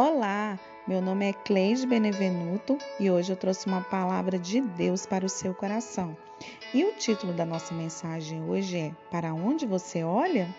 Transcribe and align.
Olá, 0.00 0.56
meu 0.86 1.02
nome 1.02 1.28
é 1.28 1.32
Cleide 1.32 1.84
Benevenuto 1.84 2.78
e 3.00 3.10
hoje 3.10 3.32
eu 3.32 3.36
trouxe 3.36 3.66
uma 3.66 3.80
palavra 3.80 4.38
de 4.38 4.60
Deus 4.60 5.04
para 5.04 5.26
o 5.26 5.28
seu 5.28 5.52
coração. 5.52 6.16
E 6.72 6.84
o 6.84 6.92
título 6.92 7.32
da 7.32 7.44
nossa 7.44 7.74
mensagem 7.74 8.48
hoje 8.48 8.78
é: 8.78 8.92
Para 9.10 9.34
onde 9.34 9.66
você 9.66 10.04
olha? 10.04 10.54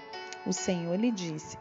O 0.45 0.51
Senhor 0.51 0.99
lhe 0.99 1.09
disse: 1.09 1.57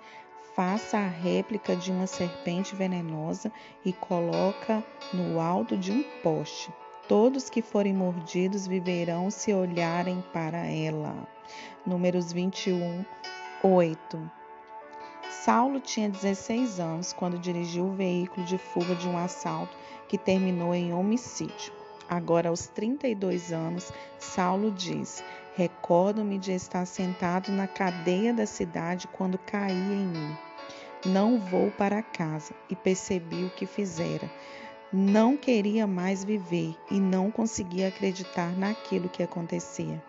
Faça 0.57 0.99
a 0.99 1.07
réplica 1.07 1.77
de 1.77 1.93
uma 1.93 2.09
serpente 2.09 2.75
venenosa 2.75 3.53
e 3.85 3.93
coloca 3.93 4.83
no 5.15 5.39
alto 5.39 5.77
de 5.77 5.93
um 5.93 6.03
poste. 6.21 6.73
Todos 7.07 7.49
que 7.49 7.63
forem 7.63 7.95
mordidos 7.95 8.67
viverão 8.67 9.31
se 9.31 9.55
olharem 9.55 10.21
para 10.33 10.67
ela. 10.67 11.29
Números 11.87 12.33
21, 12.33 13.05
8. 13.63 14.38
Saulo 15.49 15.81
tinha 15.81 16.11
16 16.11 16.79
anos 16.79 17.15
quando 17.15 17.39
dirigiu 17.39 17.87
o 17.87 17.95
veículo 17.95 18.45
de 18.45 18.59
fuga 18.59 18.95
de 18.95 19.09
um 19.09 19.17
assalto 19.17 19.75
que 20.07 20.19
terminou 20.19 20.75
em 20.75 20.93
homicídio. 20.93 21.73
Agora, 22.07 22.51
aos 22.51 22.67
32 22.67 23.51
anos, 23.51 23.91
Saulo 24.19 24.71
diz: 24.71 25.25
Recordo-me 25.57 26.39
de 26.39 26.53
estar 26.53 26.85
sentado 26.85 27.51
na 27.51 27.67
cadeia 27.67 28.35
da 28.35 28.45
cidade 28.45 29.09
quando 29.09 29.39
caía 29.39 29.73
em 29.73 30.09
mim. 30.09 30.37
Não 31.07 31.39
vou 31.39 31.71
para 31.71 32.03
casa 32.03 32.53
e 32.69 32.77
percebi 32.77 33.45
o 33.45 33.51
que 33.51 33.65
fizera. 33.65 34.31
Não 34.93 35.35
queria 35.35 35.87
mais 35.87 36.23
viver 36.23 36.77
e 36.91 37.01
não 37.01 37.31
conseguia 37.31 37.89
acreditar 37.89 38.55
naquilo 38.55 39.09
que 39.09 39.23
acontecia. 39.23 40.05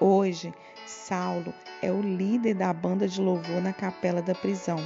Hoje, 0.00 0.52
Saulo 0.84 1.54
é 1.80 1.90
o 1.90 2.02
líder 2.02 2.54
da 2.54 2.72
banda 2.72 3.08
de 3.08 3.20
louvor 3.20 3.62
na 3.62 3.72
capela 3.72 4.20
da 4.20 4.34
prisão 4.34 4.78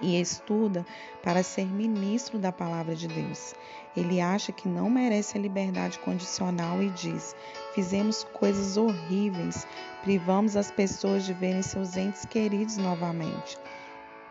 e 0.00 0.20
estuda 0.20 0.84
para 1.22 1.42
ser 1.42 1.66
ministro 1.66 2.38
da 2.38 2.50
palavra 2.50 2.96
de 2.96 3.06
Deus. 3.06 3.54
Ele 3.94 4.22
acha 4.22 4.50
que 4.50 4.66
não 4.66 4.88
merece 4.88 5.36
a 5.36 5.40
liberdade 5.40 5.98
condicional 5.98 6.82
e 6.82 6.88
diz: 6.90 7.36
Fizemos 7.74 8.24
coisas 8.32 8.76
horríveis, 8.76 9.66
privamos 10.02 10.56
as 10.56 10.70
pessoas 10.70 11.24
de 11.24 11.34
verem 11.34 11.62
seus 11.62 11.96
entes 11.96 12.24
queridos 12.24 12.78
novamente. 12.78 13.58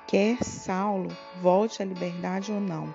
Quer 0.08 0.44
Saulo 0.44 1.16
volte 1.42 1.82
à 1.82 1.86
liberdade 1.86 2.52
ou 2.52 2.60
não, 2.60 2.94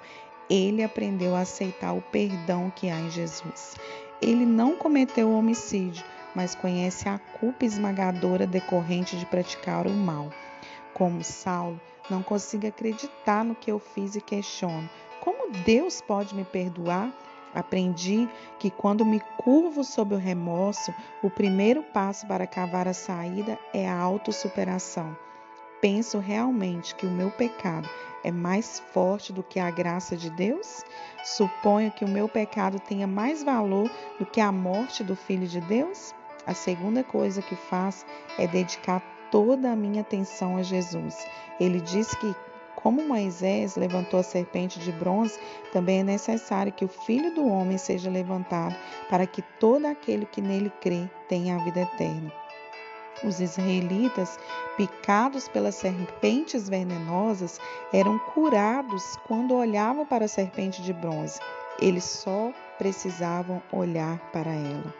ele 0.50 0.82
aprendeu 0.82 1.34
a 1.36 1.40
aceitar 1.40 1.92
o 1.92 2.02
perdão 2.02 2.72
que 2.74 2.90
há 2.90 2.98
em 2.98 3.10
Jesus. 3.10 3.76
Ele 4.20 4.44
não 4.44 4.76
cometeu 4.76 5.30
homicídio, 5.30 6.04
mas 6.38 6.54
conhece 6.54 7.08
a 7.08 7.18
culpa 7.18 7.64
esmagadora 7.64 8.46
decorrente 8.46 9.16
de 9.16 9.26
praticar 9.26 9.88
o 9.88 9.90
mal. 9.90 10.30
Como 10.94 11.24
Saulo, 11.24 11.80
não 12.08 12.22
consigo 12.22 12.64
acreditar 12.64 13.44
no 13.44 13.56
que 13.56 13.72
eu 13.72 13.80
fiz 13.80 14.14
e 14.14 14.20
questiono: 14.20 14.88
como 15.20 15.50
Deus 15.64 16.00
pode 16.00 16.36
me 16.36 16.44
perdoar? 16.44 17.12
Aprendi 17.52 18.28
que 18.56 18.70
quando 18.70 19.04
me 19.04 19.18
curvo 19.36 19.82
sob 19.82 20.14
o 20.14 20.18
remorso, 20.18 20.94
o 21.24 21.28
primeiro 21.28 21.82
passo 21.82 22.24
para 22.28 22.46
cavar 22.46 22.86
a 22.86 22.94
saída 22.94 23.58
é 23.74 23.88
a 23.88 23.98
autossuperação. 23.98 25.16
Penso 25.80 26.20
realmente 26.20 26.94
que 26.94 27.04
o 27.04 27.10
meu 27.10 27.32
pecado 27.32 27.90
é 28.22 28.30
mais 28.30 28.78
forte 28.92 29.32
do 29.32 29.42
que 29.42 29.58
a 29.58 29.72
graça 29.72 30.16
de 30.16 30.30
Deus? 30.30 30.84
Suponho 31.24 31.90
que 31.90 32.04
o 32.04 32.08
meu 32.08 32.28
pecado 32.28 32.78
tenha 32.78 33.08
mais 33.08 33.42
valor 33.42 33.90
do 34.20 34.26
que 34.26 34.40
a 34.40 34.52
morte 34.52 35.02
do 35.02 35.16
Filho 35.16 35.48
de 35.48 35.60
Deus? 35.62 36.14
A 36.48 36.54
segunda 36.54 37.04
coisa 37.04 37.42
que 37.42 37.54
faço 37.54 38.06
é 38.38 38.46
dedicar 38.46 39.02
toda 39.30 39.70
a 39.70 39.76
minha 39.76 40.00
atenção 40.00 40.56
a 40.56 40.62
Jesus. 40.62 41.26
Ele 41.60 41.78
diz 41.78 42.14
que, 42.14 42.34
como 42.74 43.06
Moisés 43.06 43.76
levantou 43.76 44.18
a 44.18 44.22
serpente 44.22 44.80
de 44.80 44.90
bronze, 44.90 45.38
também 45.74 46.00
é 46.00 46.02
necessário 46.02 46.72
que 46.72 46.86
o 46.86 46.88
Filho 46.88 47.34
do 47.34 47.46
Homem 47.46 47.76
seja 47.76 48.08
levantado, 48.08 48.74
para 49.10 49.26
que 49.26 49.42
todo 49.60 49.84
aquele 49.84 50.24
que 50.24 50.40
nele 50.40 50.72
crê 50.80 51.10
tenha 51.28 51.56
a 51.56 51.64
vida 51.64 51.82
eterna. 51.82 52.32
Os 53.22 53.40
israelitas, 53.40 54.38
picados 54.74 55.48
pelas 55.48 55.74
serpentes 55.74 56.66
venenosas, 56.66 57.60
eram 57.92 58.18
curados 58.20 59.18
quando 59.26 59.54
olhavam 59.54 60.06
para 60.06 60.24
a 60.24 60.28
serpente 60.28 60.80
de 60.80 60.94
bronze. 60.94 61.38
Eles 61.78 62.04
só 62.04 62.54
precisavam 62.78 63.62
olhar 63.72 64.18
para 64.30 64.50
ela. 64.50 64.94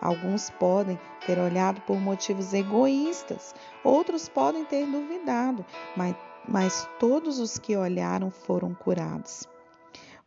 Alguns 0.00 0.50
podem 0.50 0.98
ter 1.26 1.38
olhado 1.38 1.80
por 1.82 1.98
motivos 1.98 2.52
egoístas, 2.52 3.54
outros 3.82 4.28
podem 4.28 4.64
ter 4.64 4.86
duvidado, 4.86 5.64
mas, 5.96 6.14
mas 6.46 6.88
todos 6.98 7.38
os 7.38 7.58
que 7.58 7.76
olharam 7.76 8.30
foram 8.30 8.74
curados. 8.74 9.48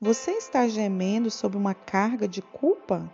Você 0.02 0.32
está 0.32 0.68
gemendo 0.68 1.32
sob 1.32 1.56
uma 1.56 1.74
carga 1.74 2.28
de 2.28 2.42
culpa? 2.42 3.10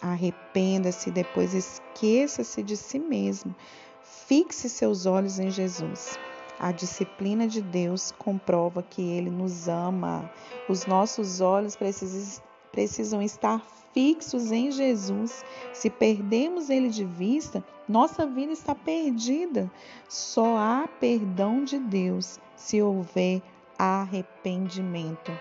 Arrependa-se, 0.00 1.10
depois 1.10 1.54
esqueça-se 1.54 2.62
de 2.62 2.76
si 2.76 2.98
mesmo. 2.98 3.54
Fixe 4.02 4.68
seus 4.68 5.06
olhos 5.06 5.38
em 5.38 5.50
Jesus. 5.50 6.18
A 6.58 6.72
disciplina 6.72 7.46
de 7.46 7.60
Deus 7.60 8.12
comprova 8.12 8.82
que 8.82 9.02
Ele 9.02 9.30
nos 9.30 9.68
ama. 9.68 10.30
Os 10.68 10.86
nossos 10.86 11.40
olhos 11.40 11.76
precisam, 11.76 12.42
precisam 12.76 13.22
estar 13.22 13.62
fixos 13.94 14.52
em 14.52 14.70
Jesus. 14.70 15.42
Se 15.72 15.88
perdemos 15.88 16.68
Ele 16.68 16.90
de 16.90 17.06
vista, 17.06 17.64
nossa 17.88 18.26
vida 18.26 18.52
está 18.52 18.74
perdida. 18.74 19.70
Só 20.06 20.58
há 20.58 20.86
perdão 21.00 21.64
de 21.64 21.78
Deus 21.78 22.38
se 22.54 22.82
houver 22.82 23.40
arrependimento. 23.78 25.32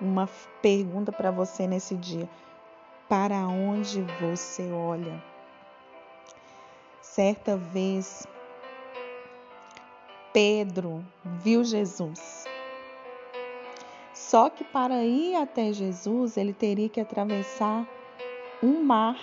Uma 0.00 0.26
pergunta 0.62 1.12
para 1.12 1.30
você 1.30 1.66
nesse 1.66 1.94
dia: 1.94 2.28
para 3.06 3.46
onde 3.46 4.00
você 4.18 4.72
olha? 4.72 5.22
Certa 7.02 7.54
vez, 7.54 8.26
Pedro 10.32 11.04
viu 11.42 11.62
Jesus 11.64 12.47
só 14.28 14.50
que 14.50 14.62
para 14.62 15.02
ir 15.04 15.36
até 15.36 15.72
Jesus, 15.72 16.36
ele 16.36 16.52
teria 16.52 16.86
que 16.86 17.00
atravessar 17.00 17.88
um 18.62 18.84
mar. 18.84 19.18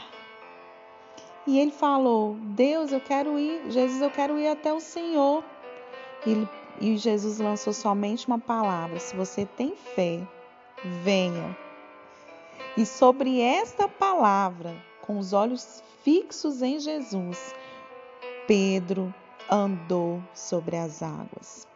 E 1.45 1.59
ele 1.59 1.69
falou: 1.69 2.35
Deus, 2.41 2.91
eu 2.91 2.99
quero 2.99 3.38
ir, 3.38 3.69
Jesus, 3.69 4.01
eu 4.01 4.09
quero 4.09 4.39
ir 4.39 4.47
até 4.47 4.73
o 4.73 4.79
Senhor. 4.79 5.43
E, 6.25 6.47
e 6.83 6.97
Jesus 6.97 7.38
lançou 7.38 7.71
somente 7.71 8.25
uma 8.25 8.39
palavra: 8.39 8.99
se 8.99 9.16
você 9.16 9.45
tem 9.45 9.75
fé, 9.75 10.27
venha. 11.03 11.55
E 12.75 12.83
sobre 12.83 13.39
esta 13.39 13.87
palavra, 13.87 14.75
com 15.03 15.19
os 15.19 15.33
olhos 15.33 15.83
fixos 16.03 16.63
em 16.63 16.79
Jesus, 16.79 17.53
Pedro 18.47 19.13
andou 19.51 20.19
sobre 20.33 20.77
as 20.77 21.03
águas. 21.03 21.67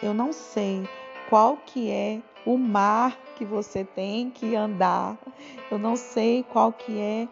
Eu 0.00 0.14
não 0.14 0.32
sei 0.32 0.88
qual 1.28 1.56
que 1.56 1.90
é 1.90 2.20
o 2.44 2.56
mar 2.56 3.18
que 3.36 3.44
você 3.44 3.84
tem 3.84 4.30
que 4.30 4.54
andar. 4.54 5.18
Eu 5.70 5.78
não 5.78 5.96
sei 5.96 6.44
qual 6.44 6.72
que 6.72 6.98
é 6.98 7.28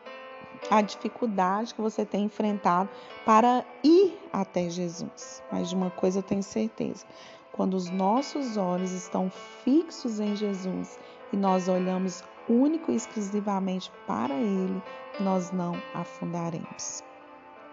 a 0.71 0.81
dificuldade 0.83 1.75
que 1.75 1.81
você 1.81 2.05
tem 2.05 2.25
enfrentado 2.25 2.89
para 3.25 3.65
ir 3.83 4.19
até 4.33 4.69
Jesus. 4.69 5.43
Mas 5.51 5.69
de 5.69 5.75
uma 5.75 5.91
coisa 5.91 6.19
eu 6.19 6.23
tenho 6.23 6.43
certeza: 6.43 7.07
quando 7.53 7.75
os 7.75 7.89
nossos 7.91 8.57
olhos 8.57 8.93
estão 8.93 9.31
fixos 9.65 10.21
em 10.21 10.35
Jesus 10.35 10.99
e 11.33 11.37
nós 11.37 11.69
olhamos 11.69 12.25
único 12.49 12.91
e 12.91 12.97
exclusivamente 12.97 13.91
para 14.07 14.35
Ele, 14.35 14.83
nós 15.21 15.51
não 15.53 15.81
afundaremos. 15.95 17.03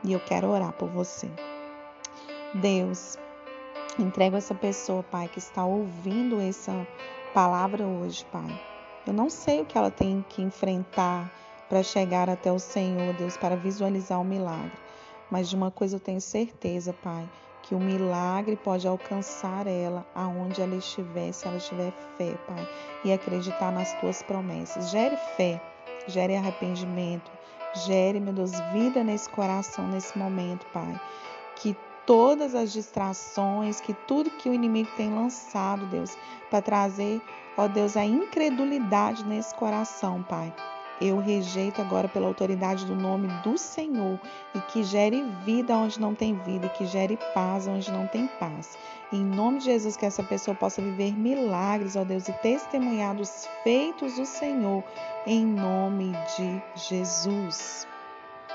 E 0.03 0.13
eu 0.13 0.19
quero 0.19 0.49
orar 0.49 0.73
por 0.73 0.89
você. 0.89 1.29
Deus, 2.55 3.17
Entrego 3.99 4.37
essa 4.37 4.55
pessoa, 4.55 5.03
Pai, 5.03 5.27
que 5.27 5.39
está 5.39 5.65
ouvindo 5.65 6.39
essa 6.39 6.87
palavra 7.33 7.85
hoje, 7.85 8.25
Pai. 8.31 8.59
Eu 9.05 9.13
não 9.13 9.29
sei 9.29 9.61
o 9.61 9.65
que 9.65 9.77
ela 9.77 9.91
tem 9.91 10.23
que 10.29 10.41
enfrentar 10.41 11.29
para 11.67 11.83
chegar 11.83 12.29
até 12.29 12.51
o 12.51 12.59
Senhor, 12.59 13.13
Deus, 13.13 13.35
para 13.35 13.55
visualizar 13.55 14.19
o 14.19 14.23
milagre. 14.23 14.77
Mas 15.29 15.49
de 15.49 15.55
uma 15.55 15.71
coisa 15.71 15.97
eu 15.97 15.99
tenho 15.99 16.21
certeza, 16.21 16.93
Pai, 16.93 17.29
que 17.63 17.75
o 17.75 17.79
milagre 17.79 18.55
pode 18.55 18.87
alcançar 18.87 19.67
ela 19.67 20.05
aonde 20.15 20.61
ela 20.61 20.75
estiver, 20.75 21.31
se 21.33 21.47
ela 21.47 21.59
tiver 21.59 21.91
fé, 22.17 22.35
Pai, 22.47 22.67
e 23.03 23.11
acreditar 23.11 23.71
nas 23.71 23.93
tuas 23.99 24.21
promessas. 24.23 24.89
Gere 24.89 25.17
fé, 25.35 25.61
gere 26.07 26.35
arrependimento, 26.35 27.31
gere, 27.85 28.19
meu 28.19 28.33
Deus, 28.33 28.51
vida 28.73 29.03
nesse 29.03 29.29
coração 29.29 29.87
nesse 29.87 30.17
momento, 30.17 30.65
Pai. 30.67 30.99
Que 31.57 31.75
todas 32.05 32.55
as 32.55 32.71
distrações, 32.71 33.79
que 33.79 33.93
tudo 33.93 34.29
que 34.29 34.49
o 34.49 34.53
inimigo 34.53 34.89
tem 34.97 35.13
lançado, 35.13 35.85
Deus, 35.87 36.17
para 36.49 36.61
trazer, 36.61 37.21
ó 37.57 37.67
Deus, 37.67 37.95
a 37.95 38.05
incredulidade 38.05 39.25
nesse 39.25 39.53
coração, 39.55 40.23
Pai. 40.23 40.53
eu 41.01 41.17
rejeito 41.17 41.81
agora 41.81 42.07
pela 42.07 42.27
autoridade 42.27 42.85
do 42.85 42.95
nome 42.95 43.27
do 43.43 43.57
Senhor 43.57 44.19
e 44.53 44.59
que 44.71 44.83
gere 44.83 45.23
vida 45.43 45.75
onde 45.75 45.99
não 45.99 46.13
tem 46.13 46.35
vida 46.35 46.67
e 46.67 46.69
que 46.69 46.85
gere 46.85 47.17
paz 47.33 47.67
onde 47.67 47.91
não 47.91 48.05
tem 48.05 48.27
paz. 48.39 48.77
Em 49.11 49.25
nome 49.25 49.57
de 49.57 49.65
Jesus, 49.65 49.97
que 49.97 50.05
essa 50.05 50.23
pessoa 50.23 50.55
possa 50.55 50.81
viver 50.81 51.17
milagres, 51.17 51.95
ó 51.95 52.03
Deus, 52.03 52.29
e 52.29 52.33
testemunhar 52.33 53.15
dos 53.15 53.47
feitos 53.63 54.15
do 54.15 54.25
Senhor, 54.25 54.83
em 55.25 55.43
nome 55.43 56.13
de 56.37 56.61
Jesus. 56.87 57.90